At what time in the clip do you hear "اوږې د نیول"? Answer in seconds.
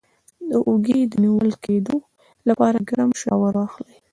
0.67-1.51